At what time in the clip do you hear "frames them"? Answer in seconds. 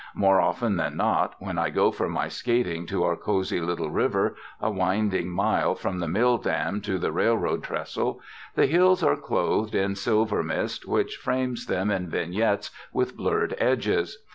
11.17-11.91